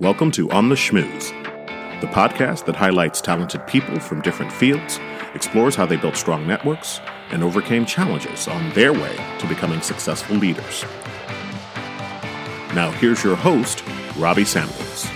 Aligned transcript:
Welcome 0.00 0.30
to 0.30 0.48
On 0.52 0.68
the 0.68 0.76
Schmooze, 0.76 1.30
the 2.00 2.06
podcast 2.06 2.66
that 2.66 2.76
highlights 2.76 3.20
talented 3.20 3.66
people 3.66 3.98
from 3.98 4.22
different 4.22 4.52
fields, 4.52 5.00
explores 5.34 5.74
how 5.74 5.86
they 5.86 5.96
built 5.96 6.14
strong 6.14 6.46
networks, 6.46 7.00
and 7.30 7.42
overcame 7.42 7.84
challenges 7.84 8.46
on 8.46 8.70
their 8.74 8.92
way 8.92 9.16
to 9.40 9.48
becoming 9.48 9.80
successful 9.80 10.36
leaders. 10.36 10.84
Now, 12.76 12.92
here's 13.00 13.24
your 13.24 13.34
host, 13.34 13.82
Robbie 14.16 14.44
Samuels. 14.44 15.08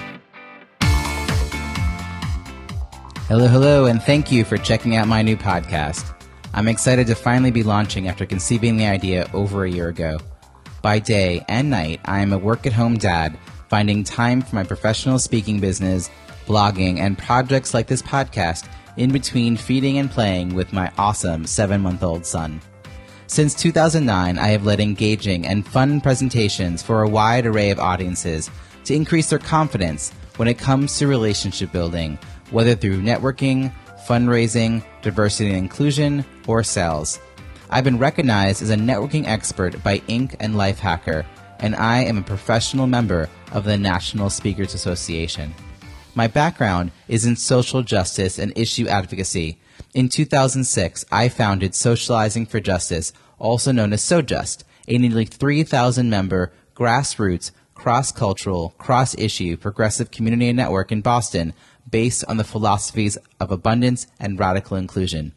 Hello, 3.29 3.47
hello, 3.47 3.85
and 3.85 4.03
thank 4.03 4.33
you 4.33 4.45
for 4.45 4.57
checking 4.57 4.97
out 4.97 5.07
my 5.07 5.23
new 5.23 5.37
podcast. 5.37 6.13
I'm 6.55 6.67
excited 6.67 7.07
to 7.07 7.15
finally 7.15 7.53
be 7.53 7.63
launching 7.63 8.09
after 8.09 8.27
conceiving 8.27 8.79
the 8.79 8.87
idea 8.87 9.31
over 9.33 9.65
a 9.65 9.71
year 9.71 9.87
ago. 9.87 10.19
By 10.83 10.99
day 10.99 11.45
and 11.47 11.71
night, 11.71 12.01
I 12.05 12.19
am 12.19 12.33
a 12.33 12.39
work 12.39 12.67
at 12.67 12.73
home 12.73 12.99
dad 12.99 13.39
finding 13.73 14.05
time 14.05 14.43
for 14.43 14.55
my 14.55 14.63
professional 14.63 15.19
speaking 15.19 15.59
business, 15.59 16.11
blogging, 16.45 16.99
and 16.99 17.17
projects 17.17 17.73
like 17.73 17.87
this 17.87 18.03
podcast 18.03 18.69
in 18.99 19.11
between 19.11 19.57
feeding 19.57 19.97
and 19.97 20.11
playing 20.11 20.55
with 20.55 20.75
my 20.75 20.93
awesome 20.99 21.47
seven 21.47 21.81
month 21.81 22.03
old 22.03 22.27
son. 22.27 22.61
Since 23.29 23.55
2009, 23.55 24.39
I 24.39 24.49
have 24.49 24.67
led 24.67 24.79
engaging 24.79 25.47
and 25.47 25.67
fun 25.67 26.03
presentations 26.03 26.83
for 26.83 27.01
a 27.01 27.09
wide 27.09 27.47
array 27.47 27.71
of 27.71 27.81
audiences 27.81 28.51
to 28.85 28.95
increase 28.95 29.31
their 29.31 29.39
confidence 29.39 30.13
when 30.37 30.49
it 30.49 30.59
comes 30.59 30.99
to 30.99 31.07
relationship 31.07 31.73
building, 31.73 32.19
whether 32.51 32.75
through 32.75 33.01
networking, 33.01 33.73
fundraising, 34.07 34.85
diversity 35.01 35.49
and 35.49 35.57
inclusion, 35.57 36.27
or 36.47 36.63
sales. 36.63 37.21
I've 37.71 37.85
been 37.85 37.99
recognized 37.99 38.61
as 38.61 38.69
a 38.69 38.77
networking 38.77 39.27
expert 39.27 39.83
by 39.83 40.01
Inc. 40.01 40.37
and 40.41 40.57
Lifehacker, 40.57 41.25
and 41.63 41.77
I 41.77 42.01
am 42.01 42.19
a 42.19 42.23
professional 42.23 42.89
member 42.89 43.31
of 43.53 43.65
the 43.65 43.79
National 43.79 44.29
Speakers 44.29 44.75
Association. 44.75 45.55
My 46.15 46.27
background 46.27 46.91
is 47.09 47.25
in 47.25 47.37
social 47.37 47.83
justice 47.83 48.39
and 48.39 48.53
issue 48.59 48.89
advocacy. 48.89 49.59
In 49.95 50.09
2006, 50.09 51.05
I 51.11 51.29
founded 51.29 51.75
Socializing 51.75 52.47
for 52.47 52.61
Justice, 52.61 53.13
also 53.39 53.71
known 53.71 53.93
as 53.93 54.03
SoJust, 54.03 54.65
a 54.89 54.99
nearly 54.99 55.25
3,000 55.25 56.11
member, 56.11 56.53
grassroots, 56.75 57.53
cross-cultural, 57.75 58.75
cross-issue, 58.77 59.57
progressive 59.57 60.11
community 60.11 60.53
network 60.53 60.91
in 60.91 61.01
Boston 61.01 61.55
based 61.89 62.25
on 62.27 62.39
the 62.39 62.45
philosophies 62.45 63.17
of 63.39 63.53
abundance 63.53 64.09
and 64.19 64.39
radical 64.39 64.77
inclusion. 64.77 65.33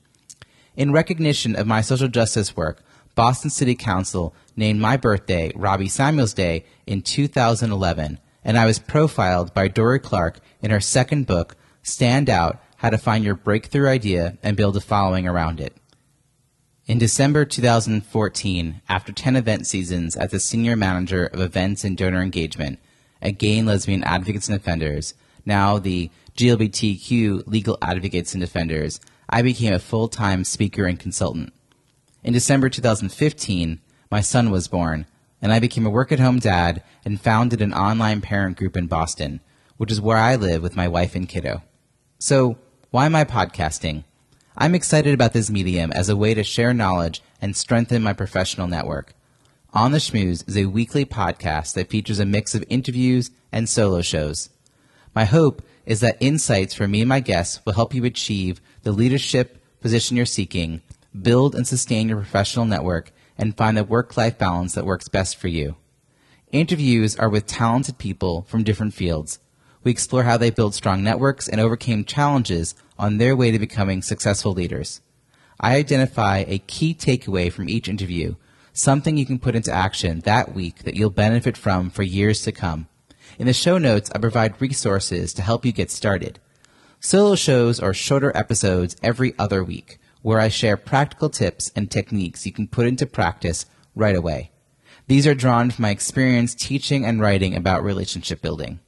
In 0.75 0.91
recognition 0.91 1.55
of 1.55 1.67
my 1.67 1.81
social 1.81 2.07
justice 2.07 2.57
work, 2.57 2.81
Boston 3.13 3.49
City 3.49 3.75
Council 3.75 4.35
named 4.55 4.79
my 4.79 4.97
birthday 4.97 5.51
Robbie 5.55 5.89
Samuels 5.89 6.33
Day 6.33 6.65
in 6.85 7.01
2011, 7.01 8.19
and 8.43 8.57
I 8.57 8.65
was 8.65 8.79
profiled 8.79 9.53
by 9.53 9.67
Dorie 9.67 9.99
Clark 9.99 10.39
in 10.61 10.71
her 10.71 10.79
second 10.79 11.27
book, 11.27 11.55
Stand 11.83 12.29
Out 12.29 12.61
How 12.77 12.89
to 12.89 12.97
Find 12.97 13.23
Your 13.23 13.35
Breakthrough 13.35 13.89
Idea 13.89 14.37
and 14.41 14.57
Build 14.57 14.77
a 14.77 14.81
Following 14.81 15.27
Around 15.27 15.59
It. 15.59 15.75
In 16.87 16.99
December 16.99 17.45
2014, 17.45 18.81
after 18.87 19.11
10 19.11 19.35
event 19.35 19.65
seasons 19.65 20.15
as 20.15 20.29
the 20.29 20.39
senior 20.39 20.75
manager 20.75 21.25
of 21.25 21.39
events 21.41 21.83
and 21.83 21.97
donor 21.97 22.21
engagement 22.21 22.79
at 23.21 23.39
Gay 23.39 23.57
and 23.57 23.67
Lesbian 23.67 24.03
Advocates 24.03 24.47
and 24.47 24.57
Defenders, 24.57 25.15
now 25.45 25.79
the 25.79 26.11
GLBTQ 26.37 27.47
Legal 27.47 27.77
Advocates 27.81 28.33
and 28.33 28.41
Defenders, 28.41 28.99
I 29.27 29.41
became 29.41 29.73
a 29.73 29.79
full 29.79 30.07
time 30.07 30.43
speaker 30.43 30.85
and 30.85 30.99
consultant. 30.99 31.53
In 32.23 32.33
December 32.33 32.69
2015, 32.69 33.79
my 34.09 34.21
son 34.21 34.51
was 34.51 34.67
born, 34.67 35.05
and 35.41 35.51
I 35.51 35.59
became 35.59 35.85
a 35.85 35.89
work 35.89 36.11
at 36.11 36.19
home 36.19 36.39
dad 36.39 36.83
and 37.03 37.19
founded 37.19 37.61
an 37.61 37.73
online 37.73 38.21
parent 38.21 38.57
group 38.57 38.77
in 38.77 38.87
Boston, 38.87 39.39
which 39.77 39.91
is 39.91 40.01
where 40.01 40.17
I 40.17 40.35
live 40.35 40.61
with 40.61 40.75
my 40.75 40.87
wife 40.87 41.15
and 41.15 41.27
kiddo. 41.27 41.61
So, 42.19 42.57
why 42.91 43.05
am 43.05 43.15
I 43.15 43.25
podcasting? 43.25 44.03
I'm 44.57 44.73
excited 44.73 45.13
about 45.13 45.33
this 45.33 45.49
medium 45.49 45.91
as 45.91 46.07
a 46.07 46.15
way 46.15 46.33
to 46.33 46.43
share 46.43 46.73
knowledge 46.73 47.21
and 47.41 47.55
strengthen 47.55 48.01
my 48.01 48.13
professional 48.13 48.67
network. 48.67 49.13
On 49.73 49.91
the 49.91 49.97
Schmooze 49.97 50.47
is 50.47 50.57
a 50.57 50.67
weekly 50.67 51.03
podcast 51.03 51.73
that 51.73 51.89
features 51.89 52.19
a 52.19 52.25
mix 52.25 52.55
of 52.55 52.63
interviews 52.69 53.31
and 53.51 53.67
solo 53.67 54.01
shows. 54.01 54.49
My 55.13 55.25
hope 55.25 55.61
is 55.85 55.99
that 55.99 56.17
insights 56.21 56.73
from 56.73 56.91
me 56.91 57.01
and 57.01 57.09
my 57.09 57.19
guests 57.19 57.59
will 57.65 57.73
help 57.73 57.93
you 57.93 58.05
achieve 58.05 58.61
the 58.83 58.93
leadership 58.93 59.61
position 59.81 60.15
you're 60.15 60.25
seeking 60.25 60.81
build 61.21 61.55
and 61.55 61.67
sustain 61.67 62.09
your 62.09 62.17
professional 62.17 62.65
network, 62.65 63.11
and 63.37 63.57
find 63.57 63.77
the 63.77 63.83
work 63.83 64.17
life 64.17 64.37
balance 64.37 64.73
that 64.73 64.85
works 64.85 65.07
best 65.07 65.37
for 65.37 65.47
you. 65.47 65.75
Interviews 66.51 67.15
are 67.17 67.29
with 67.29 67.45
talented 67.45 67.97
people 67.97 68.43
from 68.43 68.63
different 68.63 68.93
fields. 68.93 69.39
We 69.83 69.91
explore 69.91 70.23
how 70.23 70.37
they 70.37 70.49
build 70.49 70.73
strong 70.73 71.03
networks 71.03 71.47
and 71.47 71.59
overcame 71.59 72.05
challenges 72.05 72.75
on 72.97 73.17
their 73.17 73.35
way 73.35 73.51
to 73.51 73.59
becoming 73.59 74.01
successful 74.01 74.53
leaders. 74.53 75.01
I 75.59 75.75
identify 75.75 76.45
a 76.47 76.59
key 76.59 76.93
takeaway 76.93 77.51
from 77.51 77.69
each 77.69 77.87
interview, 77.87 78.35
something 78.73 79.17
you 79.17 79.25
can 79.25 79.39
put 79.39 79.55
into 79.55 79.71
action 79.71 80.21
that 80.21 80.53
week 80.53 80.83
that 80.83 80.95
you'll 80.95 81.09
benefit 81.09 81.57
from 81.57 81.89
for 81.89 82.03
years 82.03 82.41
to 82.43 82.51
come. 82.51 82.87
In 83.37 83.47
the 83.47 83.53
show 83.53 83.77
notes, 83.77 84.09
I 84.13 84.19
provide 84.19 84.61
resources 84.61 85.33
to 85.33 85.41
help 85.41 85.65
you 85.65 85.71
get 85.71 85.91
started. 85.91 86.39
Solo 86.99 87.35
shows 87.35 87.79
are 87.79 87.93
shorter 87.93 88.35
episodes 88.35 88.95
every 89.03 89.33
other 89.37 89.63
week 89.63 89.99
where 90.25 90.39
I 90.39 90.47
share 90.47 90.75
practical 90.75 91.29
tips 91.29 91.71
and 91.75 91.91
techniques 91.91 92.47
you 92.47 92.51
can 92.51 92.67
put 92.67 92.87
into 92.87 93.05
practice 93.05 93.67
right 93.93 94.15
away. 94.15 94.49
These 95.05 95.27
are 95.27 95.35
drawn 95.35 95.69
from 95.69 95.83
my 95.83 95.91
experience 95.91 96.55
teaching 96.55 97.05
and 97.05 97.21
writing 97.21 97.55
about 97.55 97.83
relationship 97.83 98.41
building. 98.41 98.79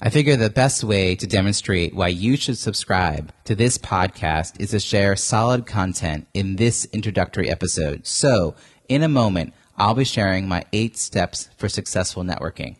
I 0.00 0.08
figure 0.08 0.34
the 0.36 0.48
best 0.48 0.82
way 0.82 1.14
to 1.14 1.26
demonstrate 1.26 1.94
why 1.94 2.08
you 2.08 2.38
should 2.38 2.56
subscribe 2.56 3.34
to 3.44 3.54
this 3.54 3.76
podcast 3.76 4.58
is 4.58 4.70
to 4.70 4.80
share 4.80 5.14
solid 5.14 5.66
content 5.66 6.26
in 6.32 6.56
this 6.56 6.86
introductory 6.86 7.50
episode. 7.50 8.06
So, 8.06 8.54
in 8.88 9.02
a 9.02 9.08
moment, 9.10 9.52
I'll 9.76 9.92
be 9.92 10.04
sharing 10.04 10.48
my 10.48 10.64
eight 10.72 10.96
steps 10.96 11.50
for 11.58 11.68
successful 11.68 12.24
networking. 12.24 12.76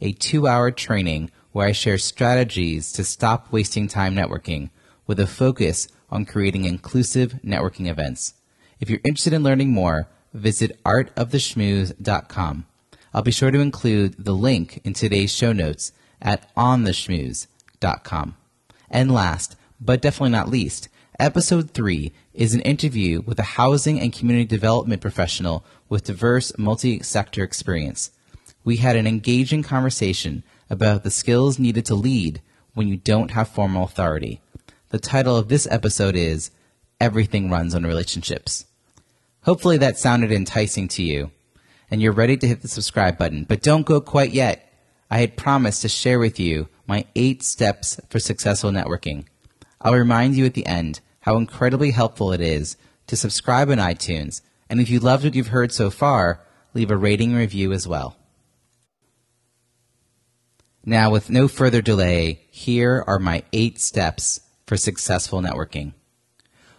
a 0.00 0.12
two 0.12 0.46
hour 0.46 0.70
training 0.70 1.30
where 1.54 1.68
I 1.68 1.72
share 1.72 1.98
strategies 1.98 2.90
to 2.94 3.04
stop 3.04 3.52
wasting 3.52 3.86
time 3.86 4.16
networking 4.16 4.70
with 5.06 5.20
a 5.20 5.26
focus 5.28 5.86
on 6.10 6.24
creating 6.24 6.64
inclusive 6.64 7.34
networking 7.44 7.88
events. 7.88 8.34
If 8.80 8.90
you're 8.90 8.98
interested 9.04 9.32
in 9.32 9.44
learning 9.44 9.70
more, 9.70 10.08
visit 10.32 10.82
artoftheschmooze.com. 10.82 12.66
I'll 13.14 13.22
be 13.22 13.30
sure 13.30 13.52
to 13.52 13.60
include 13.60 14.16
the 14.18 14.34
link 14.34 14.80
in 14.82 14.94
today's 14.94 15.32
show 15.32 15.52
notes 15.52 15.92
at 16.20 16.52
ontheschmooze.com. 16.56 18.36
And 18.90 19.14
last, 19.14 19.54
but 19.80 20.02
definitely 20.02 20.30
not 20.30 20.48
least, 20.48 20.88
episode 21.20 21.70
3 21.70 22.12
is 22.34 22.54
an 22.54 22.62
interview 22.62 23.20
with 23.20 23.38
a 23.38 23.54
housing 23.54 24.00
and 24.00 24.12
community 24.12 24.46
development 24.46 25.00
professional 25.00 25.64
with 25.88 26.02
diverse 26.02 26.52
multi 26.58 27.00
sector 27.00 27.44
experience. 27.44 28.10
We 28.64 28.78
had 28.78 28.96
an 28.96 29.06
engaging 29.06 29.62
conversation 29.62 30.42
about 30.70 31.02
the 31.02 31.10
skills 31.10 31.58
needed 31.58 31.84
to 31.86 31.94
lead 31.94 32.40
when 32.74 32.88
you 32.88 32.96
don't 32.96 33.32
have 33.32 33.48
formal 33.48 33.84
authority. 33.84 34.40
The 34.90 34.98
title 34.98 35.36
of 35.36 35.48
this 35.48 35.66
episode 35.70 36.16
is 36.16 36.50
Everything 37.00 37.50
Runs 37.50 37.74
on 37.74 37.84
Relationships. 37.84 38.66
Hopefully 39.42 39.76
that 39.78 39.98
sounded 39.98 40.32
enticing 40.32 40.88
to 40.88 41.02
you. 41.02 41.30
and 41.90 42.02
you're 42.02 42.12
ready 42.12 42.36
to 42.36 42.48
hit 42.48 42.62
the 42.62 42.68
subscribe 42.68 43.16
button, 43.18 43.44
but 43.44 43.62
don't 43.62 43.86
go 43.86 44.00
quite 44.00 44.32
yet. 44.32 44.72
I 45.10 45.18
had 45.18 45.36
promised 45.36 45.82
to 45.82 45.88
share 45.88 46.18
with 46.18 46.40
you 46.40 46.68
my 46.86 47.04
eight 47.14 47.42
steps 47.42 48.00
for 48.08 48.18
successful 48.18 48.70
networking. 48.70 49.26
I'll 49.80 49.94
remind 49.94 50.34
you 50.34 50.44
at 50.44 50.54
the 50.54 50.66
end 50.66 51.00
how 51.20 51.36
incredibly 51.36 51.92
helpful 51.92 52.32
it 52.32 52.40
is 52.40 52.76
to 53.06 53.16
subscribe 53.16 53.70
on 53.70 53.78
iTunes, 53.78 54.40
and 54.68 54.80
if 54.80 54.90
you 54.90 54.98
loved 54.98 55.24
what 55.24 55.34
you've 55.34 55.48
heard 55.48 55.72
so 55.72 55.90
far, 55.90 56.40
leave 56.72 56.90
a 56.90 56.96
rating 56.96 57.34
review 57.34 57.72
as 57.72 57.86
well. 57.86 58.16
Now, 60.86 61.10
with 61.10 61.30
no 61.30 61.48
further 61.48 61.80
delay, 61.80 62.42
here 62.50 63.02
are 63.06 63.18
my 63.18 63.42
eight 63.54 63.80
steps 63.80 64.40
for 64.66 64.76
successful 64.76 65.40
networking. 65.40 65.94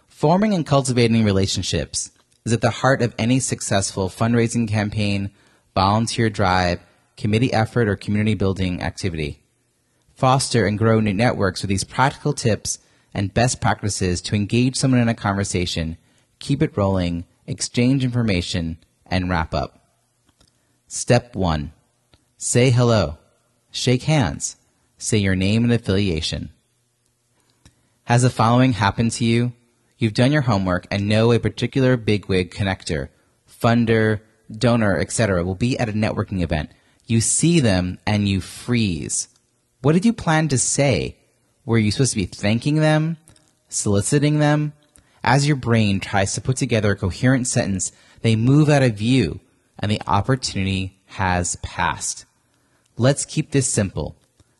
Forming 0.06 0.54
and 0.54 0.64
cultivating 0.64 1.24
relationships 1.24 2.12
is 2.44 2.52
at 2.52 2.60
the 2.60 2.70
heart 2.70 3.02
of 3.02 3.14
any 3.18 3.40
successful 3.40 4.08
fundraising 4.08 4.68
campaign, 4.68 5.32
volunteer 5.74 6.30
drive, 6.30 6.80
committee 7.16 7.52
effort, 7.52 7.88
or 7.88 7.96
community 7.96 8.34
building 8.34 8.80
activity. 8.80 9.42
Foster 10.14 10.66
and 10.66 10.78
grow 10.78 11.00
new 11.00 11.12
networks 11.12 11.62
with 11.62 11.68
these 11.68 11.84
practical 11.84 12.32
tips 12.32 12.78
and 13.12 13.34
best 13.34 13.60
practices 13.60 14.20
to 14.22 14.36
engage 14.36 14.76
someone 14.76 15.00
in 15.00 15.08
a 15.08 15.14
conversation, 15.14 15.98
keep 16.38 16.62
it 16.62 16.76
rolling, 16.76 17.24
exchange 17.46 18.04
information, 18.04 18.78
and 19.04 19.28
wrap 19.28 19.52
up. 19.52 19.84
Step 20.86 21.34
1. 21.34 21.72
Say 22.38 22.70
hello. 22.70 23.18
Shake 23.76 24.04
hands. 24.04 24.56
Say 24.96 25.18
your 25.18 25.36
name 25.36 25.62
and 25.62 25.70
affiliation. 25.70 26.48
Has 28.04 28.22
the 28.22 28.30
following 28.30 28.72
happened 28.72 29.12
to 29.12 29.24
you? 29.26 29.52
You've 29.98 30.14
done 30.14 30.32
your 30.32 30.42
homework 30.42 30.86
and 30.90 31.06
know 31.06 31.30
a 31.30 31.38
particular 31.38 31.98
bigwig 31.98 32.50
connector, 32.52 33.10
funder, 33.46 34.20
donor, 34.50 34.98
etc. 34.98 35.44
will 35.44 35.54
be 35.54 35.78
at 35.78 35.90
a 35.90 35.92
networking 35.92 36.40
event. 36.40 36.70
You 37.04 37.20
see 37.20 37.60
them 37.60 37.98
and 38.06 38.26
you 38.26 38.40
freeze. 38.40 39.28
What 39.82 39.92
did 39.92 40.06
you 40.06 40.14
plan 40.14 40.48
to 40.48 40.58
say? 40.58 41.18
Were 41.66 41.76
you 41.76 41.90
supposed 41.90 42.12
to 42.12 42.16
be 42.16 42.24
thanking 42.24 42.76
them? 42.76 43.18
Soliciting 43.68 44.38
them? 44.38 44.72
As 45.22 45.46
your 45.46 45.56
brain 45.56 46.00
tries 46.00 46.32
to 46.32 46.40
put 46.40 46.56
together 46.56 46.92
a 46.92 46.96
coherent 46.96 47.46
sentence, 47.46 47.92
they 48.22 48.36
move 48.36 48.70
out 48.70 48.82
of 48.82 48.94
view 48.94 49.40
and 49.78 49.92
the 49.92 50.00
opportunity 50.06 50.98
has 51.08 51.56
passed. 51.56 52.24
Let's 52.98 53.24
keep 53.26 53.50
this 53.50 53.70
simple. 53.70 54.16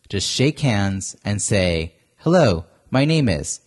Just 0.08 0.28
shake 0.28 0.60
hands 0.60 1.16
and 1.24 1.40
say, 1.40 1.94
hello, 2.18 2.66
my 2.90 3.04
name 3.04 3.28
is, 3.28 3.60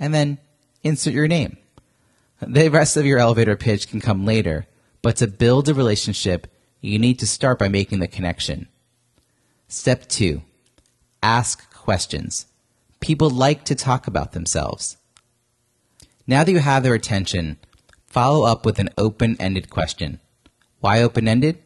and 0.00 0.12
then 0.12 0.38
insert 0.82 1.14
your 1.14 1.28
name. 1.28 1.56
The 2.40 2.68
rest 2.68 2.96
of 2.96 3.06
your 3.06 3.18
elevator 3.18 3.56
pitch 3.56 3.88
can 3.88 4.00
come 4.00 4.24
later, 4.24 4.66
but 5.00 5.16
to 5.16 5.26
build 5.26 5.68
a 5.68 5.74
relationship, 5.74 6.48
you 6.80 6.98
need 6.98 7.18
to 7.20 7.26
start 7.26 7.58
by 7.58 7.68
making 7.68 8.00
the 8.00 8.08
connection. 8.08 8.68
Step 9.68 10.06
two, 10.08 10.42
ask 11.22 11.72
questions. 11.72 12.46
People 13.00 13.30
like 13.30 13.64
to 13.64 13.74
talk 13.74 14.06
about 14.06 14.32
themselves. 14.32 14.96
Now 16.26 16.42
that 16.42 16.50
you 16.50 16.58
have 16.58 16.82
their 16.82 16.94
attention, 16.94 17.58
follow 18.06 18.44
up 18.44 18.66
with 18.66 18.80
an 18.80 18.90
open-ended 18.98 19.70
question. 19.70 20.18
Why 20.80 21.00
open-ended? 21.00 21.62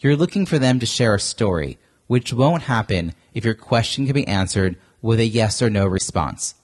You're 0.00 0.16
looking 0.16 0.46
for 0.46 0.58
them 0.58 0.80
to 0.80 0.86
share 0.86 1.14
a 1.14 1.20
story 1.20 1.78
which 2.08 2.32
won't 2.32 2.64
happen 2.64 3.14
if 3.32 3.44
your 3.44 3.54
question 3.54 4.06
can 4.06 4.14
be 4.14 4.26
answered 4.26 4.76
with 5.00 5.20
a 5.20 5.26
yes 5.26 5.62
or 5.62 5.70
no 5.70 5.86
response. 5.86 6.56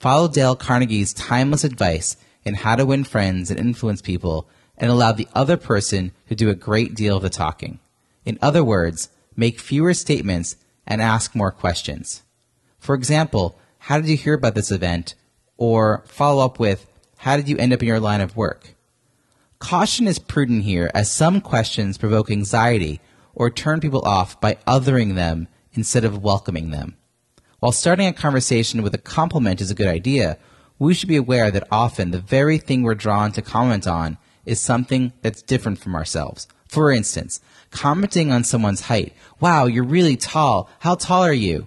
Follow 0.00 0.26
Dale 0.26 0.56
Carnegie's 0.56 1.14
timeless 1.14 1.62
advice 1.62 2.16
in 2.44 2.54
how 2.54 2.74
to 2.74 2.84
win 2.84 3.04
friends 3.04 3.50
and 3.50 3.60
influence 3.60 4.02
people 4.02 4.48
and 4.76 4.90
allow 4.90 5.12
the 5.12 5.28
other 5.34 5.56
person 5.56 6.12
to 6.28 6.34
do 6.34 6.50
a 6.50 6.54
great 6.54 6.94
deal 6.94 7.16
of 7.16 7.22
the 7.22 7.30
talking. 7.30 7.78
In 8.24 8.38
other 8.42 8.64
words, 8.64 9.08
make 9.36 9.60
fewer 9.60 9.94
statements 9.94 10.56
and 10.86 11.00
ask 11.00 11.34
more 11.34 11.50
questions. 11.50 12.22
For 12.78 12.94
example, 12.94 13.58
how 13.78 14.00
did 14.00 14.08
you 14.08 14.16
hear 14.16 14.34
about 14.34 14.54
this 14.54 14.70
event? 14.70 15.14
Or 15.56 16.04
follow 16.06 16.44
up 16.44 16.58
with, 16.58 16.86
how 17.18 17.36
did 17.36 17.48
you 17.48 17.56
end 17.56 17.72
up 17.72 17.80
in 17.80 17.88
your 17.88 18.00
line 18.00 18.20
of 18.20 18.36
work? 18.36 18.74
Caution 19.58 20.06
is 20.06 20.18
prudent 20.18 20.64
here 20.64 20.90
as 20.94 21.10
some 21.10 21.40
questions 21.40 21.96
provoke 21.96 22.30
anxiety 22.30 23.00
or 23.36 23.50
turn 23.50 23.78
people 23.78 24.02
off 24.04 24.40
by 24.40 24.54
othering 24.66 25.14
them 25.14 25.46
instead 25.74 26.04
of 26.04 26.22
welcoming 26.22 26.70
them. 26.70 26.96
While 27.60 27.70
starting 27.70 28.08
a 28.08 28.12
conversation 28.12 28.82
with 28.82 28.94
a 28.94 28.98
compliment 28.98 29.60
is 29.60 29.70
a 29.70 29.74
good 29.74 29.86
idea, 29.86 30.38
we 30.78 30.94
should 30.94 31.08
be 31.08 31.16
aware 31.16 31.50
that 31.50 31.68
often 31.70 32.10
the 32.10 32.18
very 32.18 32.58
thing 32.58 32.82
we're 32.82 32.94
drawn 32.94 33.30
to 33.32 33.42
comment 33.42 33.86
on 33.86 34.18
is 34.44 34.60
something 34.60 35.12
that's 35.22 35.42
different 35.42 35.78
from 35.78 35.94
ourselves. 35.94 36.48
For 36.66 36.90
instance, 36.90 37.40
commenting 37.70 38.32
on 38.32 38.44
someone's 38.44 38.82
height. 38.82 39.12
Wow, 39.38 39.66
you're 39.66 39.84
really 39.84 40.16
tall. 40.16 40.68
How 40.80 40.94
tall 40.94 41.22
are 41.22 41.32
you? 41.32 41.66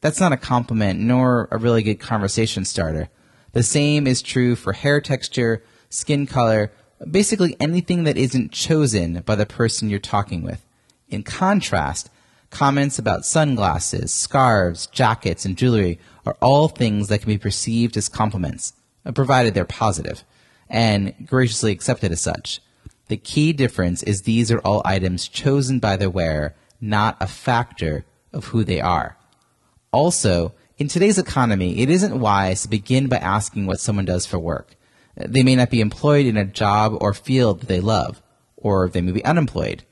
That's 0.00 0.20
not 0.20 0.32
a 0.32 0.36
compliment 0.36 1.00
nor 1.00 1.48
a 1.50 1.58
really 1.58 1.82
good 1.82 2.00
conversation 2.00 2.64
starter. 2.64 3.08
The 3.52 3.62
same 3.62 4.06
is 4.06 4.20
true 4.20 4.56
for 4.56 4.72
hair 4.72 5.00
texture, 5.00 5.62
skin 5.88 6.26
color, 6.26 6.72
basically 7.08 7.56
anything 7.60 8.04
that 8.04 8.16
isn't 8.16 8.52
chosen 8.52 9.20
by 9.20 9.34
the 9.34 9.46
person 9.46 9.90
you're 9.90 9.98
talking 9.98 10.42
with. 10.42 10.63
In 11.14 11.22
contrast, 11.22 12.10
comments 12.50 12.98
about 12.98 13.24
sunglasses, 13.24 14.12
scarves, 14.12 14.88
jackets, 14.88 15.44
and 15.44 15.56
jewelry 15.56 16.00
are 16.26 16.36
all 16.42 16.66
things 16.66 17.06
that 17.06 17.20
can 17.20 17.28
be 17.28 17.38
perceived 17.38 17.96
as 17.96 18.08
compliments, 18.08 18.72
uh, 19.06 19.12
provided 19.12 19.54
they're 19.54 19.64
positive, 19.64 20.24
and 20.68 21.14
graciously 21.24 21.70
accepted 21.70 22.10
as 22.10 22.20
such. 22.20 22.60
The 23.06 23.16
key 23.16 23.52
difference 23.52 24.02
is 24.02 24.22
these 24.22 24.50
are 24.50 24.58
all 24.60 24.82
items 24.84 25.28
chosen 25.28 25.78
by 25.78 25.96
the 25.96 26.10
wearer, 26.10 26.56
not 26.80 27.16
a 27.20 27.28
factor 27.28 28.04
of 28.32 28.46
who 28.46 28.64
they 28.64 28.80
are. 28.80 29.16
Also, 29.92 30.52
in 30.78 30.88
today's 30.88 31.18
economy, 31.18 31.78
it 31.78 31.90
isn't 31.90 32.18
wise 32.18 32.62
to 32.62 32.68
begin 32.68 33.06
by 33.06 33.18
asking 33.18 33.66
what 33.66 33.78
someone 33.78 34.04
does 34.04 34.26
for 34.26 34.40
work. 34.40 34.74
They 35.16 35.44
may 35.44 35.54
not 35.54 35.70
be 35.70 35.80
employed 35.80 36.26
in 36.26 36.36
a 36.36 36.44
job 36.44 36.98
or 37.00 37.14
field 37.14 37.60
that 37.60 37.68
they 37.68 37.78
love, 37.78 38.20
or 38.56 38.88
they 38.88 39.00
may 39.00 39.12
be 39.12 39.24
unemployed. 39.24 39.84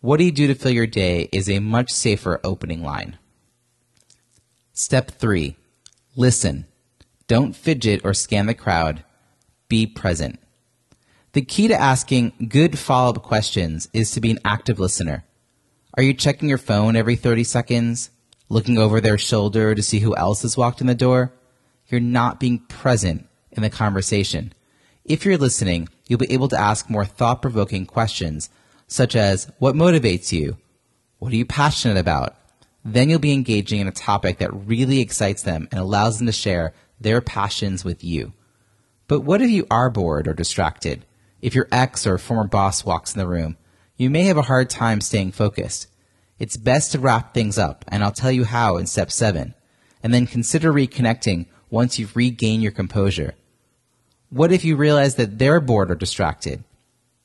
What 0.00 0.18
do 0.18 0.24
you 0.24 0.30
do 0.30 0.46
to 0.46 0.54
fill 0.54 0.70
your 0.70 0.86
day 0.86 1.28
is 1.32 1.50
a 1.50 1.58
much 1.58 1.90
safer 1.90 2.40
opening 2.44 2.82
line. 2.84 3.18
Step 4.72 5.10
three, 5.10 5.56
listen. 6.14 6.66
Don't 7.26 7.56
fidget 7.56 8.02
or 8.04 8.14
scan 8.14 8.46
the 8.46 8.54
crowd. 8.54 9.02
Be 9.68 9.86
present. 9.86 10.38
The 11.32 11.42
key 11.42 11.66
to 11.68 11.74
asking 11.74 12.48
good 12.48 12.78
follow 12.78 13.10
up 13.10 13.22
questions 13.22 13.88
is 13.92 14.12
to 14.12 14.20
be 14.20 14.30
an 14.30 14.38
active 14.44 14.78
listener. 14.78 15.24
Are 15.94 16.02
you 16.02 16.14
checking 16.14 16.48
your 16.48 16.58
phone 16.58 16.94
every 16.94 17.16
30 17.16 17.42
seconds? 17.42 18.10
Looking 18.48 18.78
over 18.78 19.00
their 19.00 19.18
shoulder 19.18 19.74
to 19.74 19.82
see 19.82 19.98
who 19.98 20.16
else 20.16 20.42
has 20.42 20.56
walked 20.56 20.80
in 20.80 20.86
the 20.86 20.94
door? 20.94 21.32
You're 21.88 22.00
not 22.00 22.38
being 22.38 22.60
present 22.60 23.26
in 23.50 23.62
the 23.62 23.68
conversation. 23.68 24.52
If 25.04 25.24
you're 25.24 25.36
listening, 25.36 25.88
you'll 26.06 26.20
be 26.20 26.32
able 26.32 26.48
to 26.48 26.60
ask 26.60 26.88
more 26.88 27.04
thought 27.04 27.42
provoking 27.42 27.84
questions 27.84 28.48
such 28.88 29.14
as 29.14 29.52
what 29.58 29.76
motivates 29.76 30.32
you? 30.32 30.56
What 31.18 31.32
are 31.32 31.36
you 31.36 31.44
passionate 31.44 31.98
about? 31.98 32.34
Then 32.84 33.08
you'll 33.08 33.18
be 33.18 33.32
engaging 33.32 33.80
in 33.80 33.86
a 33.86 33.92
topic 33.92 34.38
that 34.38 34.52
really 34.52 35.00
excites 35.00 35.42
them 35.42 35.68
and 35.70 35.78
allows 35.78 36.18
them 36.18 36.26
to 36.26 36.32
share 36.32 36.72
their 37.00 37.20
passions 37.20 37.84
with 37.84 38.02
you. 38.02 38.32
But 39.06 39.20
what 39.20 39.42
if 39.42 39.50
you 39.50 39.66
are 39.70 39.90
bored 39.90 40.26
or 40.26 40.34
distracted? 40.34 41.04
If 41.40 41.54
your 41.54 41.68
ex 41.70 42.06
or 42.06 42.18
former 42.18 42.48
boss 42.48 42.84
walks 42.84 43.14
in 43.14 43.18
the 43.18 43.28
room, 43.28 43.56
you 43.96 44.10
may 44.10 44.22
have 44.24 44.36
a 44.36 44.42
hard 44.42 44.70
time 44.70 45.00
staying 45.00 45.32
focused. 45.32 45.88
It's 46.38 46.56
best 46.56 46.92
to 46.92 46.98
wrap 46.98 47.34
things 47.34 47.58
up, 47.58 47.84
and 47.88 48.02
I'll 48.02 48.12
tell 48.12 48.30
you 48.30 48.44
how 48.44 48.76
in 48.76 48.86
step 48.86 49.10
seven, 49.10 49.54
and 50.02 50.14
then 50.14 50.26
consider 50.26 50.72
reconnecting 50.72 51.46
once 51.68 51.98
you've 51.98 52.16
regained 52.16 52.62
your 52.62 52.72
composure. 52.72 53.34
What 54.30 54.52
if 54.52 54.64
you 54.64 54.76
realize 54.76 55.16
that 55.16 55.38
they're 55.38 55.60
bored 55.60 55.90
or 55.90 55.94
distracted? 55.94 56.62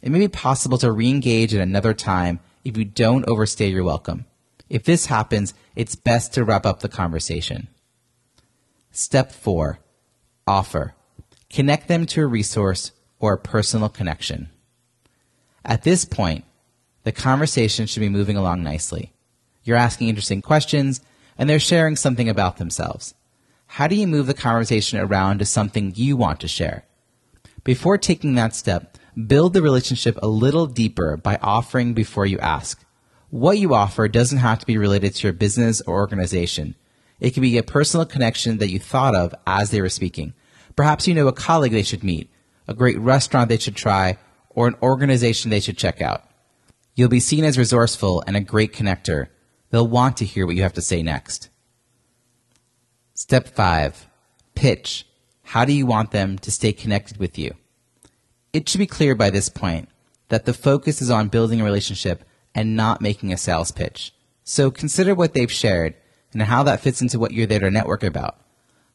It 0.03 0.11
may 0.11 0.19
be 0.19 0.27
possible 0.27 0.77
to 0.79 0.91
re-engage 0.91 1.55
at 1.55 1.61
another 1.61 1.93
time 1.93 2.41
if 2.65 2.75
you 2.75 2.83
don't 2.83 3.25
overstay 3.25 3.69
your 3.69 3.85
welcome. 3.85 4.25
If 4.69 4.83
this 4.83 5.05
happens, 5.05 5.53
it's 5.77 5.95
best 5.95 6.33
to 6.33 6.43
wrap 6.43 6.65
up 6.65 6.81
the 6.81 6.89
conversation. 6.89 7.69
Step 8.91 9.31
four, 9.31 9.79
offer. 10.45 10.93
Connect 11.49 11.87
them 11.87 12.05
to 12.07 12.23
a 12.23 12.27
resource 12.27 12.91
or 13.19 13.33
a 13.33 13.37
personal 13.37 13.87
connection. 13.87 14.49
At 15.63 15.83
this 15.83 16.03
point, 16.03 16.43
the 17.03 17.13
conversation 17.13 17.85
should 17.85 18.01
be 18.01 18.09
moving 18.09 18.35
along 18.35 18.61
nicely. 18.61 19.13
You're 19.63 19.77
asking 19.77 20.09
interesting 20.09 20.41
questions 20.41 20.99
and 21.37 21.49
they're 21.49 21.59
sharing 21.59 21.95
something 21.95 22.27
about 22.27 22.57
themselves. 22.57 23.15
How 23.67 23.87
do 23.87 23.95
you 23.95 24.07
move 24.07 24.27
the 24.27 24.33
conversation 24.33 24.99
around 24.99 25.39
to 25.39 25.45
something 25.45 25.93
you 25.95 26.17
want 26.17 26.41
to 26.41 26.49
share? 26.49 26.83
Before 27.63 27.97
taking 27.97 28.35
that 28.35 28.53
step, 28.53 28.97
Build 29.15 29.53
the 29.53 29.61
relationship 29.61 30.17
a 30.23 30.27
little 30.27 30.65
deeper 30.65 31.17
by 31.17 31.37
offering 31.41 31.93
before 31.93 32.25
you 32.25 32.39
ask. 32.39 32.83
What 33.29 33.59
you 33.59 33.75
offer 33.75 34.07
doesn't 34.07 34.39
have 34.39 34.57
to 34.59 34.65
be 34.65 34.77
related 34.77 35.13
to 35.15 35.27
your 35.27 35.33
business 35.33 35.81
or 35.81 35.99
organization. 35.99 36.75
It 37.19 37.35
can 37.35 37.41
be 37.41 37.57
a 37.57 37.63
personal 37.63 38.07
connection 38.07 38.57
that 38.57 38.71
you 38.71 38.79
thought 38.79 39.15
of 39.15 39.35
as 39.45 39.69
they 39.69 39.81
were 39.81 39.89
speaking. 39.89 40.33
Perhaps 40.75 41.07
you 41.07 41.13
know 41.13 41.27
a 41.27 41.33
colleague 41.33 41.73
they 41.73 41.83
should 41.83 42.03
meet, 42.03 42.31
a 42.67 42.73
great 42.73 42.97
restaurant 42.99 43.49
they 43.49 43.57
should 43.57 43.75
try, 43.75 44.17
or 44.49 44.67
an 44.67 44.75
organization 44.81 45.51
they 45.51 45.59
should 45.59 45.77
check 45.77 46.01
out. 46.01 46.23
You'll 46.95 47.09
be 47.09 47.19
seen 47.19 47.43
as 47.43 47.57
resourceful 47.57 48.23
and 48.25 48.35
a 48.35 48.41
great 48.41 48.73
connector. 48.73 49.27
They'll 49.69 49.87
want 49.87 50.17
to 50.17 50.25
hear 50.25 50.47
what 50.47 50.55
you 50.55 50.63
have 50.63 50.73
to 50.73 50.81
say 50.81 51.03
next. 51.03 51.49
Step 53.13 53.47
5. 53.47 54.07
Pitch. 54.55 55.05
How 55.43 55.65
do 55.65 55.73
you 55.73 55.85
want 55.85 56.11
them 56.11 56.39
to 56.39 56.51
stay 56.51 56.73
connected 56.73 57.17
with 57.17 57.37
you? 57.37 57.53
It 58.53 58.69
should 58.69 58.77
be 58.77 58.87
clear 58.87 59.15
by 59.15 59.31
this 59.31 59.49
point 59.49 59.89
that 60.29 60.45
the 60.45 60.53
focus 60.53 61.01
is 61.01 61.09
on 61.09 61.27
building 61.27 61.59
a 61.59 61.63
relationship 61.63 62.23
and 62.53 62.75
not 62.75 63.01
making 63.01 63.33
a 63.33 63.37
sales 63.37 63.71
pitch. 63.71 64.13
So 64.43 64.69
consider 64.69 65.15
what 65.15 65.33
they've 65.33 65.51
shared 65.51 65.95
and 66.33 66.41
how 66.43 66.63
that 66.63 66.79
fits 66.79 67.01
into 67.01 67.19
what 67.19 67.31
you're 67.31 67.47
there 67.47 67.59
to 67.59 67.71
network 67.71 68.03
about. 68.03 68.39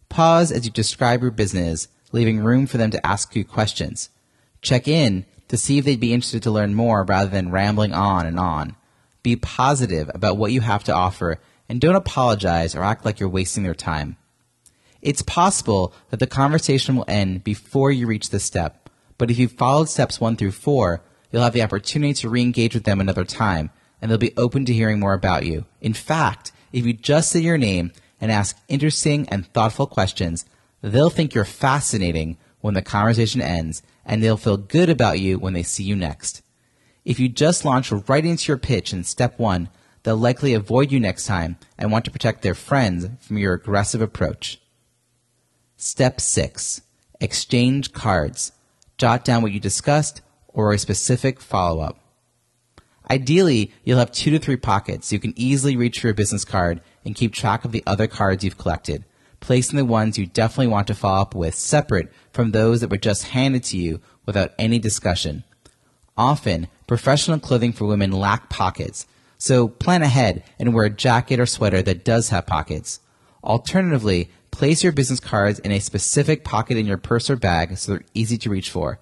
Pause 0.09 0.53
as 0.53 0.65
you 0.65 0.71
describe 0.71 1.23
your 1.23 1.31
business, 1.31 1.89
leaving 2.13 2.39
room 2.39 2.67
for 2.67 2.79
them 2.79 2.91
to 2.93 3.07
ask 3.07 3.35
you 3.35 3.45
questions. 3.45 4.11
Check 4.63 4.89
in 4.89 5.27
to 5.49 5.57
see 5.57 5.79
if 5.79 5.85
they'd 5.85 6.01
be 6.01 6.13
interested 6.13 6.43
to 6.45 6.51
learn 6.51 6.75
more 6.75 7.05
rather 7.05 7.31
than 7.31 7.51
rambling 7.51 7.93
on 7.93 8.27
and 8.27 8.39
on. 8.39 8.77
Be 9.23 9.37
positive 9.37 10.11
about 10.15 10.37
what 10.37 10.53
you 10.53 10.61
have 10.61 10.85
to 10.85 10.95
offer 10.95 11.41
and 11.69 11.81
don't 11.81 11.97
apologize 11.97 12.75
or 12.75 12.83
act 12.83 13.05
like 13.05 13.21
you're 13.21 13.29
wasting 13.29 13.65
their 13.65 13.75
time. 13.75 14.17
It's 15.03 15.23
possible 15.23 15.93
that 16.11 16.21
the 16.21 16.27
conversation 16.27 16.97
will 16.97 17.05
end 17.09 17.45
before 17.45 17.91
you 17.91 18.07
reach 18.07 18.31
this 18.31 18.45
step, 18.45 18.88
but 19.19 19.31
if 19.31 19.39
you've 19.39 19.53
followed 19.53 19.89
steps 19.89 20.21
one 20.21 20.37
through 20.37 20.53
four, 20.53 21.03
you'll 21.31 21.43
have 21.43 21.53
the 21.53 21.63
opportunity 21.63 22.15
to 22.15 22.29
re-engage 22.29 22.75
with 22.75 22.85
them 22.85 23.01
another 23.01 23.25
time, 23.25 23.71
and 24.01 24.11
they'll 24.11 24.19
be 24.19 24.37
open 24.37 24.65
to 24.65 24.73
hearing 24.73 25.01
more 25.01 25.13
about 25.13 25.45
you. 25.45 25.67
In 25.81 25.93
fact, 25.93 26.53
if 26.73 26.87
you 26.87 26.93
just 26.93 27.31
say 27.31 27.41
your 27.41 27.59
name 27.59 27.93
and 28.21 28.31
ask 28.31 28.57
interesting 28.69 29.29
and 29.29 29.47
thoughtful 29.53 29.87
questions, 29.87 30.47
they'll 30.83 31.11
think 31.11 31.35
you're 31.35 31.45
fascinating 31.45 32.39
when 32.61 32.75
the 32.75 32.83
conversation 32.83 33.41
ends, 33.41 33.83
and 34.05 34.23
they'll 34.23 34.37
feel 34.37 34.57
good 34.57 34.89
about 34.89 35.21
you 35.21 35.39
when 35.39 35.53
they 35.53 35.63
see 35.63 35.85
you 35.85 35.97
next. 35.97 36.43
If 37.05 37.19
you 37.21 37.29
just 37.29 37.65
launch 37.65 37.91
right 37.91 38.25
into 38.25 38.49
your 38.49 38.59
pitch 38.59 38.93
in 38.93 39.05
step 39.05 39.39
one, 39.39 39.69
they'll 40.03 40.17
likely 40.17 40.55
avoid 40.55 40.93
you 40.93 41.01
next 41.01 41.27
time 41.27 41.57
and 41.77 41.91
want 41.91 42.05
to 42.05 42.11
protect 42.11 42.43
their 42.43 42.55
friends 42.55 43.09
from 43.21 43.39
your 43.39 43.55
aggressive 43.55 44.01
approach. 44.01 44.61
Step 45.77 46.21
6. 46.21 46.83
Exchange 47.21 47.93
cards. 47.93 48.53
Jot 48.99 49.25
down 49.25 49.43
what 49.43 49.53
you 49.53 49.61
discussed 49.61 50.21
or 50.49 50.73
a 50.73 50.79
specific 50.79 51.41
follow 51.41 51.81
up. 51.81 51.99
Ideally, 53.11 53.73
you'll 53.85 53.99
have 53.99 54.13
two 54.13 54.31
to 54.33 54.39
three 54.39 54.57
pockets 54.57 55.09
so 55.09 55.15
you 55.15 55.21
can 55.21 55.33
easily 55.37 55.77
reach 55.77 56.01
for 56.01 56.09
your 56.09 56.15
business 56.15 56.45
card 56.45 56.83
and 57.05 57.15
keep 57.15 57.33
track 57.33 57.65
of 57.65 57.73
the 57.73 57.83
other 57.87 58.07
cards 58.07 58.45
you've 58.45 58.59
collected, 58.59 59.05
placing 59.41 59.77
the 59.79 59.85
ones 59.85 60.19
you 60.19 60.27
definitely 60.27 60.67
want 60.67 60.89
to 60.89 60.95
follow 60.95 61.23
up 61.23 61.35
with 61.35 61.55
separate 61.55 62.13
from 62.33 62.51
those 62.51 62.81
that 62.81 62.91
were 62.91 62.99
just 62.99 63.29
handed 63.29 63.65
to 63.65 63.79
you 63.79 64.01
without 64.27 64.53
any 64.59 64.79
discussion. 64.79 65.45
Often, 66.19 66.69
professional 66.87 67.39
clothing 67.39 67.73
for 67.73 67.87
women 67.87 68.11
lack 68.11 68.51
pockets, 68.51 69.07
so 69.39 69.69
plan 69.69 70.03
ahead 70.03 70.43
and 70.59 70.75
wear 70.75 70.87
a 70.87 70.91
jacket 70.91 71.39
or 71.39 71.47
sweater 71.47 71.81
that 71.81 72.05
does 72.05 72.31
have 72.31 72.47
pockets. 72.47 73.01
Alternatively, 73.43 74.31
place 74.51 74.83
your 74.83 74.93
business 74.93 75.21
cards 75.21 75.59
in 75.61 75.73
a 75.73 75.79
specific 75.79 76.45
pocket 76.45 76.77
in 76.77 76.87
your 76.87 76.99
purse 76.99 77.31
or 77.31 77.37
bag 77.37 77.77
so 77.77 77.93
they're 77.93 78.05
easy 78.15 78.39
to 78.39 78.51
reach 78.51 78.71
for. 78.71 78.99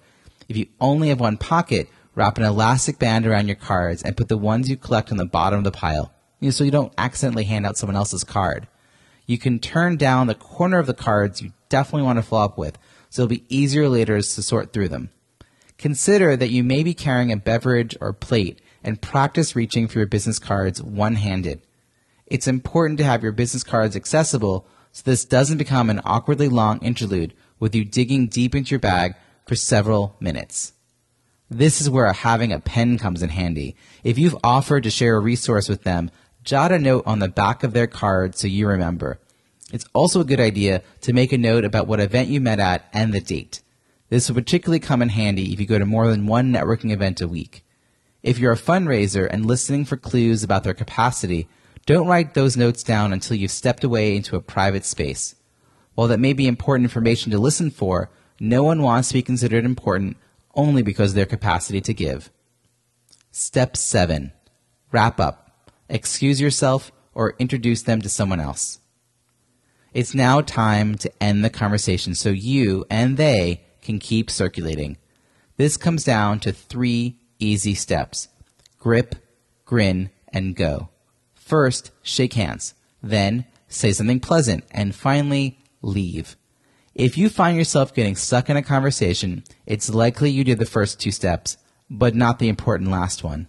If 0.47 0.57
you 0.57 0.67
only 0.79 1.09
have 1.09 1.19
one 1.19 1.37
pocket, 1.37 1.89
wrap 2.15 2.37
an 2.37 2.43
elastic 2.43 2.99
band 2.99 3.27
around 3.27 3.47
your 3.47 3.55
cards 3.55 4.01
and 4.01 4.17
put 4.17 4.27
the 4.27 4.37
ones 4.37 4.69
you 4.69 4.77
collect 4.77 5.11
on 5.11 5.17
the 5.17 5.25
bottom 5.25 5.59
of 5.59 5.63
the 5.63 5.71
pile, 5.71 6.11
so 6.49 6.63
you 6.63 6.71
don't 6.71 6.93
accidentally 6.97 7.43
hand 7.43 7.65
out 7.65 7.77
someone 7.77 7.95
else's 7.95 8.23
card. 8.23 8.67
You 9.25 9.37
can 9.37 9.59
turn 9.59 9.97
down 9.97 10.27
the 10.27 10.35
corner 10.35 10.79
of 10.79 10.87
the 10.87 10.93
cards 10.93 11.41
you 11.41 11.51
definitely 11.69 12.03
want 12.03 12.17
to 12.17 12.23
follow 12.23 12.45
up 12.45 12.57
with, 12.57 12.77
so 13.09 13.23
it'll 13.23 13.29
be 13.29 13.45
easier 13.49 13.89
later 13.89 14.17
to 14.17 14.23
sort 14.23 14.73
through 14.73 14.89
them. 14.89 15.09
Consider 15.77 16.35
that 16.35 16.49
you 16.49 16.63
may 16.63 16.81
be 16.81 16.93
carrying 16.93 17.31
a 17.31 17.37
beverage 17.37 17.95
or 18.01 18.13
plate 18.13 18.61
and 18.83 19.01
practice 19.01 19.55
reaching 19.55 19.87
for 19.87 19.99
your 19.99 20.07
business 20.07 20.39
cards 20.39 20.81
one-handed. 20.81 21.61
It's 22.25 22.47
important 22.47 22.97
to 22.99 23.03
have 23.03 23.21
your 23.21 23.31
business 23.31 23.63
cards 23.63 23.95
accessible 23.95 24.67
so 24.91 25.03
this 25.05 25.25
doesn't 25.25 25.57
become 25.57 25.89
an 25.89 26.01
awkwardly 26.03 26.49
long 26.49 26.79
interlude 26.79 27.33
with 27.59 27.75
you 27.75 27.85
digging 27.85 28.27
deep 28.27 28.55
into 28.55 28.71
your 28.71 28.79
bag 28.79 29.15
for 29.45 29.55
several 29.55 30.15
minutes. 30.19 30.73
This 31.49 31.79
is 31.79 31.89
where 31.89 32.11
having 32.11 32.51
a 32.51 32.59
pen 32.59 32.97
comes 32.97 33.23
in 33.23 33.29
handy. 33.29 33.75
If 34.03 34.17
you've 34.17 34.37
offered 34.43 34.83
to 34.83 34.89
share 34.89 35.15
a 35.15 35.19
resource 35.19 35.69
with 35.69 35.83
them, 35.83 36.11
jot 36.43 36.71
a 36.71 36.79
note 36.79 37.03
on 37.05 37.19
the 37.19 37.29
back 37.29 37.63
of 37.63 37.73
their 37.73 37.87
card 37.87 38.35
so 38.35 38.47
you 38.47 38.67
remember. 38.67 39.19
It's 39.71 39.85
also 39.93 40.21
a 40.21 40.25
good 40.25 40.39
idea 40.39 40.81
to 41.01 41.13
make 41.13 41.31
a 41.31 41.37
note 41.37 41.65
about 41.65 41.87
what 41.87 41.99
event 41.99 42.29
you 42.29 42.41
met 42.41 42.59
at 42.59 42.87
and 42.93 43.13
the 43.13 43.21
date. 43.21 43.61
This 44.09 44.29
will 44.29 44.35
particularly 44.35 44.79
come 44.79 45.01
in 45.01 45.09
handy 45.09 45.51
if 45.53 45.59
you 45.59 45.65
go 45.65 45.79
to 45.79 45.85
more 45.85 46.07
than 46.07 46.27
one 46.27 46.51
networking 46.51 46.91
event 46.91 47.19
a 47.21 47.27
week. 47.27 47.65
If 48.23 48.39
you're 48.39 48.53
a 48.53 48.57
fundraiser 48.57 49.27
and 49.29 49.45
listening 49.45 49.85
for 49.85 49.97
clues 49.97 50.43
about 50.43 50.63
their 50.63 50.73
capacity, 50.73 51.47
don't 51.87 52.07
write 52.07 52.33
those 52.33 52.57
notes 52.57 52.83
down 52.83 53.13
until 53.13 53.37
you've 53.37 53.49
stepped 53.49 53.83
away 53.83 54.13
into 54.15 54.35
a 54.35 54.41
private 54.41 54.83
space. 54.83 55.35
While 55.95 56.09
that 56.09 56.19
may 56.19 56.33
be 56.33 56.45
important 56.45 56.83
information 56.83 57.31
to 57.31 57.39
listen 57.39 57.71
for, 57.71 58.11
no 58.41 58.61
one 58.61 58.81
wants 58.81 59.07
to 59.07 59.13
be 59.13 59.21
considered 59.23 59.63
important 59.63 60.17
only 60.53 60.81
because 60.81 61.11
of 61.11 61.15
their 61.15 61.25
capacity 61.25 61.79
to 61.79 61.93
give. 61.93 62.29
Step 63.31 63.77
7. 63.77 64.33
Wrap 64.91 65.19
up. 65.21 65.71
Excuse 65.87 66.41
yourself 66.41 66.91
or 67.13 67.35
introduce 67.39 67.83
them 67.83 68.01
to 68.01 68.09
someone 68.09 68.41
else. 68.41 68.79
It's 69.93 70.13
now 70.13 70.41
time 70.41 70.95
to 70.95 71.23
end 71.23 71.45
the 71.45 71.49
conversation 71.49 72.15
so 72.15 72.29
you 72.29 72.85
and 72.89 73.15
they 73.15 73.61
can 73.81 73.97
keep 73.97 74.29
circulating. 74.29 74.97
This 75.55 75.77
comes 75.77 76.03
down 76.03 76.41
to 76.41 76.51
three 76.51 77.17
easy 77.39 77.75
steps. 77.75 78.27
Grip, 78.77 79.15
grin, 79.63 80.09
and 80.33 80.53
go. 80.53 80.89
First, 81.47 81.91
shake 82.01 82.33
hands. 82.33 82.73
Then, 83.01 83.45
say 83.69 83.93
something 83.93 84.19
pleasant. 84.19 84.65
And 84.69 84.93
finally, 84.93 85.57
leave. 85.81 86.35
If 86.93 87.17
you 87.17 87.29
find 87.29 87.55
yourself 87.55 87.93
getting 87.93 88.17
stuck 88.17 88.49
in 88.49 88.57
a 88.57 88.61
conversation, 88.61 89.45
it's 89.65 89.89
likely 89.89 90.29
you 90.29 90.43
did 90.43 90.59
the 90.59 90.65
first 90.65 90.99
two 90.99 91.11
steps, 91.11 91.55
but 91.89 92.13
not 92.13 92.39
the 92.39 92.49
important 92.49 92.91
last 92.91 93.23
one. 93.23 93.47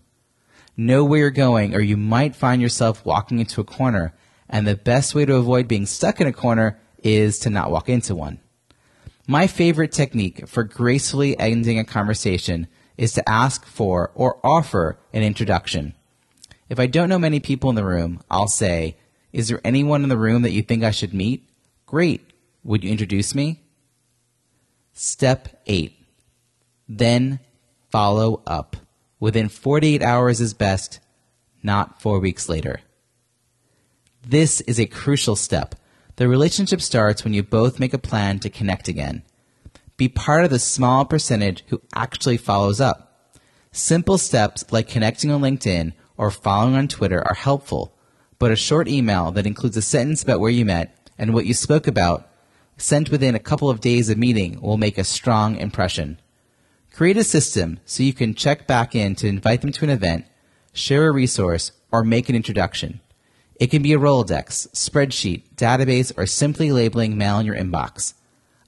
Know 0.76 1.04
where 1.04 1.18
you're 1.18 1.30
going, 1.32 1.74
or 1.74 1.80
you 1.80 1.96
might 1.96 2.36
find 2.36 2.62
yourself 2.62 3.04
walking 3.04 3.40
into 3.40 3.60
a 3.60 3.64
corner, 3.64 4.14
and 4.48 4.64
the 4.64 4.76
best 4.76 5.16
way 5.16 5.24
to 5.24 5.34
avoid 5.34 5.66
being 5.66 5.84
stuck 5.84 6.20
in 6.20 6.28
a 6.28 6.32
corner 6.32 6.78
is 7.02 7.40
to 7.40 7.50
not 7.50 7.72
walk 7.72 7.88
into 7.88 8.14
one. 8.14 8.38
My 9.26 9.48
favorite 9.48 9.90
technique 9.90 10.46
for 10.46 10.62
gracefully 10.62 11.36
ending 11.36 11.80
a 11.80 11.84
conversation 11.84 12.68
is 12.96 13.12
to 13.14 13.28
ask 13.28 13.66
for 13.66 14.12
or 14.14 14.38
offer 14.44 15.00
an 15.12 15.24
introduction. 15.24 15.94
If 16.68 16.78
I 16.78 16.86
don't 16.86 17.08
know 17.08 17.18
many 17.18 17.40
people 17.40 17.70
in 17.70 17.76
the 17.76 17.84
room, 17.84 18.20
I'll 18.30 18.48
say, 18.48 18.96
Is 19.32 19.48
there 19.48 19.60
anyone 19.64 20.02
in 20.02 20.08
the 20.08 20.18
room 20.18 20.42
that 20.42 20.52
you 20.52 20.62
think 20.62 20.84
I 20.84 20.90
should 20.90 21.14
meet? 21.14 21.48
Great. 21.86 22.32
Would 22.64 22.84
you 22.84 22.90
introduce 22.90 23.34
me? 23.34 23.62
Step 24.92 25.62
8. 25.66 25.94
Then 26.88 27.40
follow 27.90 28.42
up. 28.46 28.76
Within 29.20 29.48
48 29.48 30.02
hours 30.02 30.40
is 30.40 30.54
best, 30.54 31.00
not 31.62 32.00
four 32.00 32.18
weeks 32.18 32.48
later. 32.48 32.80
This 34.26 34.60
is 34.62 34.78
a 34.78 34.86
crucial 34.86 35.36
step. 35.36 35.74
The 36.16 36.28
relationship 36.28 36.80
starts 36.80 37.24
when 37.24 37.32
you 37.32 37.42
both 37.42 37.78
make 37.78 37.94
a 37.94 37.98
plan 37.98 38.38
to 38.40 38.50
connect 38.50 38.88
again. 38.88 39.22
Be 39.96 40.08
part 40.08 40.44
of 40.44 40.50
the 40.50 40.58
small 40.58 41.04
percentage 41.04 41.64
who 41.68 41.80
actually 41.94 42.36
follows 42.36 42.80
up. 42.80 43.32
Simple 43.72 44.18
steps 44.18 44.64
like 44.70 44.88
connecting 44.88 45.30
on 45.30 45.40
LinkedIn 45.40 45.92
or 46.18 46.30
following 46.30 46.74
on 46.74 46.88
Twitter 46.88 47.26
are 47.26 47.34
helpful, 47.34 47.94
but 48.38 48.50
a 48.50 48.56
short 48.56 48.88
email 48.88 49.30
that 49.30 49.46
includes 49.46 49.76
a 49.76 49.82
sentence 49.82 50.22
about 50.22 50.40
where 50.40 50.50
you 50.50 50.64
met 50.64 51.10
and 51.16 51.32
what 51.32 51.46
you 51.46 51.54
spoke 51.54 51.86
about 51.86 52.28
sent 52.76 53.10
within 53.10 53.34
a 53.34 53.40
couple 53.40 53.70
of 53.70 53.80
days 53.80 54.08
of 54.08 54.18
meeting 54.18 54.60
will 54.60 54.76
make 54.76 54.98
a 54.98 55.04
strong 55.04 55.56
impression. 55.56 56.20
Create 56.92 57.16
a 57.16 57.24
system 57.24 57.80
so 57.84 58.02
you 58.02 58.12
can 58.12 58.34
check 58.34 58.66
back 58.66 58.94
in 58.94 59.14
to 59.16 59.26
invite 59.26 59.60
them 59.60 59.72
to 59.72 59.84
an 59.84 59.90
event, 59.90 60.26
share 60.72 61.06
a 61.06 61.12
resource, 61.12 61.72
or 61.90 62.04
make 62.04 62.28
an 62.28 62.36
introduction. 62.36 63.00
It 63.56 63.68
can 63.68 63.82
be 63.82 63.92
a 63.92 63.98
Rolodex, 63.98 64.68
spreadsheet, 64.70 65.42
database, 65.56 66.12
or 66.16 66.26
simply 66.26 66.70
labeling 66.70 67.18
mail 67.18 67.38
in 67.38 67.46
your 67.46 67.56
inbox. 67.56 68.14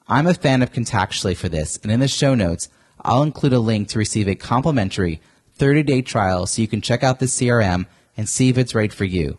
I'm 0.09 0.27
a 0.27 0.35
fan 0.35 0.63
of 0.63 0.73
Contactually 0.73 1.37
for 1.37 1.49
this, 1.49 1.79
and 1.83 1.93
in 1.93 2.01
the 2.01 2.09
show 2.09 2.35
notes, 2.35 2.69
I'll 3.03 3.23
include 3.23 3.53
a 3.53 3.61
link 3.61 3.89
to 3.89 3.99
receive 3.99 4.27
a 4.27 4.35
complimentary 4.35 5.21
30 5.61 5.83
day 5.83 6.01
trial 6.01 6.47
so 6.47 6.63
you 6.63 6.67
can 6.67 6.81
check 6.81 7.05
out 7.05 7.21
the 7.21 7.27
CRM 7.27 7.85
and 8.17 8.27
see 8.27 8.49
if 8.49 8.57
it's 8.57 8.75
right 8.75 8.93
for 8.93 9.05
you. 9.05 9.39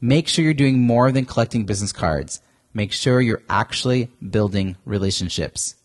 Make 0.00 0.26
sure 0.26 0.44
you're 0.44 0.52
doing 0.52 0.80
more 0.80 1.12
than 1.12 1.26
collecting 1.26 1.64
business 1.64 1.92
cards. 1.92 2.40
Make 2.74 2.90
sure 2.90 3.20
you're 3.20 3.44
actually 3.48 4.10
building 4.28 4.76
relationships. 4.84 5.76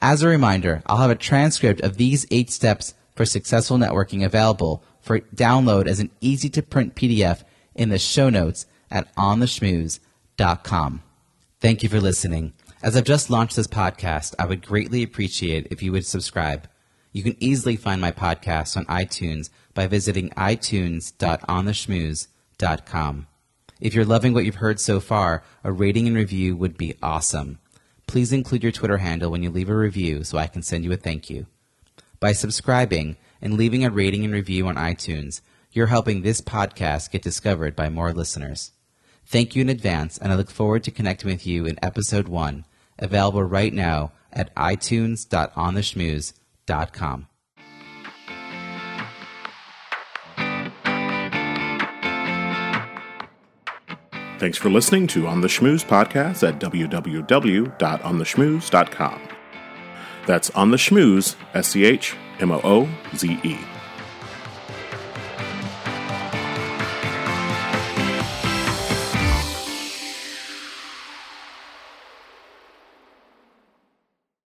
As 0.00 0.22
a 0.22 0.28
reminder, 0.28 0.84
I'll 0.86 0.98
have 0.98 1.10
a 1.10 1.16
transcript 1.16 1.80
of 1.80 1.96
these 1.96 2.24
eight 2.30 2.50
steps 2.50 2.94
for 3.16 3.26
successful 3.26 3.78
networking 3.78 4.24
available 4.24 4.84
for 5.00 5.18
download 5.34 5.88
as 5.88 5.98
an 5.98 6.12
easy 6.20 6.48
to 6.50 6.62
print 6.62 6.94
PDF 6.94 7.42
in 7.74 7.88
the 7.88 7.98
show 7.98 8.30
notes 8.30 8.66
at 8.92 9.12
ontheschmooze.com. 9.16 11.02
Thank 11.60 11.82
you 11.82 11.88
for 11.88 12.00
listening. 12.00 12.52
As 12.80 12.96
I've 12.96 13.02
just 13.02 13.28
launched 13.28 13.56
this 13.56 13.66
podcast, 13.66 14.36
I 14.38 14.46
would 14.46 14.64
greatly 14.64 15.02
appreciate 15.02 15.66
if 15.72 15.82
you 15.82 15.90
would 15.90 16.06
subscribe. 16.06 16.68
You 17.12 17.22
can 17.22 17.36
easily 17.40 17.76
find 17.76 18.00
my 18.00 18.12
podcast 18.12 18.76
on 18.76 18.84
iTunes 18.86 19.50
by 19.74 19.86
visiting 19.86 20.30
itunes.ontheschmooze.com. 20.30 23.26
If 23.80 23.94
you're 23.94 24.04
loving 24.04 24.34
what 24.34 24.44
you've 24.44 24.56
heard 24.56 24.80
so 24.80 24.98
far, 25.00 25.42
a 25.62 25.72
rating 25.72 26.06
and 26.06 26.16
review 26.16 26.54
would 26.56 26.76
be 26.76 26.96
awesome. 27.02 27.58
Please 28.06 28.32
include 28.32 28.62
your 28.62 28.72
Twitter 28.72 28.98
handle 28.98 29.30
when 29.30 29.42
you 29.42 29.50
leave 29.50 29.70
a 29.70 29.76
review 29.76 30.24
so 30.24 30.36
I 30.36 30.48
can 30.48 30.62
send 30.62 30.84
you 30.84 30.92
a 30.92 30.96
thank 30.96 31.30
you. 31.30 31.46
By 32.20 32.32
subscribing 32.32 33.16
and 33.40 33.54
leaving 33.54 33.84
a 33.84 33.90
rating 33.90 34.24
and 34.24 34.34
review 34.34 34.66
on 34.66 34.74
iTunes, 34.74 35.40
you're 35.72 35.86
helping 35.86 36.22
this 36.22 36.40
podcast 36.40 37.10
get 37.10 37.22
discovered 37.22 37.76
by 37.76 37.88
more 37.88 38.12
listeners. 38.12 38.72
Thank 39.24 39.54
you 39.54 39.62
in 39.62 39.68
advance, 39.68 40.18
and 40.18 40.32
I 40.32 40.36
look 40.36 40.50
forward 40.50 40.82
to 40.84 40.90
connecting 40.90 41.30
with 41.30 41.46
you 41.46 41.66
in 41.66 41.78
episode 41.82 42.28
one, 42.28 42.64
available 42.98 43.44
right 43.44 43.72
now 43.72 44.12
at 44.32 44.54
itunes.ontheschmooze.com. 44.56 46.34
Thanks 54.38 54.58
for 54.58 54.68
listening 54.68 55.06
to 55.08 55.26
On 55.26 55.40
the 55.40 55.48
Schmooze 55.48 55.84
podcast 55.84 56.46
at 56.46 56.60
www.ontheschmooze.com. 56.60 59.20
That's 60.26 60.50
On 60.50 60.70
the 60.70 60.76
Schmooze, 60.76 61.34
S 61.54 61.68
C 61.68 61.84
H 61.84 62.14
M 62.38 62.52
O 62.52 62.60
O 62.62 62.88
Z 63.16 63.40
E. 63.42 63.56